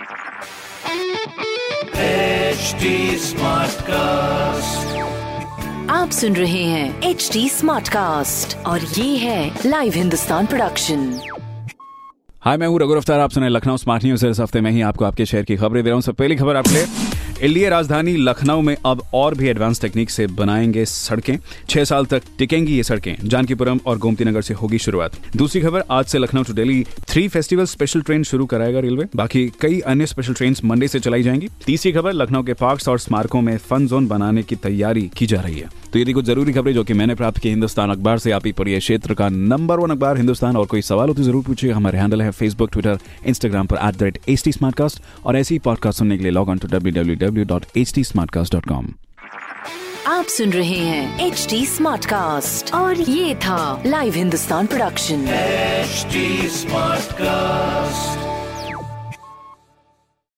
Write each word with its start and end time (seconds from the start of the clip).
HD 0.00 0.06
cast 3.82 4.96
आप 5.90 6.10
सुन 6.10 6.36
रहे 6.36 6.62
हैं 6.64 7.02
एच 7.02 7.30
डी 7.32 7.48
स्मार्ट 7.48 7.88
कास्ट 7.88 8.56
और 8.66 8.80
ये 8.80 9.16
है 9.16 9.58
लाइव 9.66 9.92
हिंदुस्तान 9.92 10.46
प्रोडक्शन 10.46 11.20
हाय 12.40 12.56
मैं 12.56 12.66
हूँ 12.66 12.80
रघु 12.80 12.94
अफ्तार। 12.94 13.20
आप 13.20 13.30
सुने 13.30 13.48
लखनऊ 13.48 13.76
स्मार्ट 13.76 14.04
न्यूज़ 14.04 14.26
इस 14.26 14.40
हफ़्ते 14.40 14.60
में 14.60 14.70
ही 14.70 14.80
आपको 14.80 15.04
आपके 15.04 15.26
शहर 15.26 15.42
की 15.42 15.56
खबरें 15.56 15.84
दे 15.84 15.90
रहा 15.90 15.94
हूँ। 15.94 16.02
सब 16.02 16.14
पहली 16.14 16.36
खबर 16.36 16.56
आपके 16.56 16.70
लिए। 16.70 16.86
एलडीए 17.42 17.68
राजधानी 17.68 18.16
लखनऊ 18.16 18.60
में 18.60 18.76
अब 18.86 19.02
और 19.14 19.34
भी 19.34 19.48
एडवांस 19.48 19.80
टेक्निक 19.80 20.10
से 20.10 20.26
बनाएँगे 20.26 20.84
सड़कें। 20.84 21.36
छह 21.68 21.84
साल 21.84 22.06
तक 22.06 22.22
टिकेंगी 22.38 22.76
ये 22.76 22.82
सड़कें। 22.82 23.16
जानकीपुरम 23.24 23.80
और 23.86 23.98
गोमती 23.98 24.24
नगर 24.24 24.42
से 24.42 24.54
होगी 24.54 24.78
शुरुआत। 24.78 25.12
दूसरी 25.36 25.60
खबर, 25.60 25.84
आज 25.90 26.04
से 26.04 26.18
Lucknow 26.18 26.42
to 26.42 26.52
Delhi 26.52 26.84
three 27.08 27.28
festival 27.28 27.64
special 27.64 28.02
train 28.02 28.22
शुरू 28.22 28.46
कराएगा 28.46 28.80
रेलवे 28.80 29.06
बाकी 29.16 29.52
कई 29.60 29.80
अन्य 29.80 30.06
स्पेशल 30.06 30.34
ट्रेन 30.34 30.56
मंडे 30.64 30.88
से 30.88 31.00
चलाई 31.00 31.22
जाएँगी। 31.22 31.48
तीसरी 31.66 31.92
खबर, 31.92 32.12
लखनऊ 32.12 32.42
के 32.42 32.54
पार्क 32.54 32.88
और 32.88 32.98
स्मारकों 32.98 33.40
में 33.40 33.56
फन 33.58 33.86
जोन 33.86 34.08
बनाने 34.08 34.42
की 34.42 34.56
तैयारी 34.56 35.10
की 35.16 35.26
जा 35.26 35.40
रही 35.40 35.58
है। 35.58 35.79
तो 35.92 35.98
ये 35.98 36.12
कुछ 36.12 36.24
ज़रूरी 36.24 36.52
खबरें 36.52 36.72
जो 36.74 36.84
कि 36.84 36.94
मैंने 36.94 37.14
प्राप्त 37.14 37.38
की 37.38 37.48
हिंदुस्तान 37.48 37.90
अखबार 37.90 38.18
से 38.18 38.30
आप 38.30 38.46
ही 38.46 38.52
पढ़िए 38.52 38.78
क्षेत्र 38.78 39.14
का 39.14 39.28
नंबर 39.28 39.78
वन 39.78 39.90
अखबार 39.90 40.16
हिंदुस्तान 40.16 40.56
और 40.56 40.66
कोई 40.66 40.82
सवाल 40.82 41.08
हो 41.08 41.14
तो 41.14 41.22
ज़रूर 41.22 41.44
पूछिए। 41.44 41.72
हमारे 41.72 41.98
हैंडल 41.98 42.22
है 42.22 42.30
फेसबुक 42.30 42.70
ट्विटर 42.72 42.98
इंस्टाग्राम 43.26 43.66
पर 43.66 43.76
at 43.76 43.96
the 43.96 44.02
rate 44.02 44.18
H 44.28 44.44
T 44.44 44.52
और 45.24 45.36
ऐसी 45.36 45.54
ही 45.54 45.58
पॉडकास्ट 45.58 45.98
सुनने 45.98 46.16
के 46.16 46.22
लिए 46.22 46.32
log 46.32 46.48
on 46.48 46.58
to 46.58 46.68
W 46.68 46.92
W 46.92 47.16
W 47.16 47.44
dot 47.44 47.64
H 47.76 47.94
T 47.94 48.02
आप 50.06 50.24
सुन 50.24 50.50
रहे 50.50 50.78
हैं 50.78 51.26
एच 51.26 51.46
डी 51.50 51.66
स्मार्ट 51.66 52.04
कास्ट 52.04 52.74
और 52.74 53.00
ये 53.00 53.34
था 53.34 53.82
live 53.86 54.14
Hindustan 54.14 54.66
production 54.66 55.26
HD 55.90 56.20
Smartcast. 56.54 57.39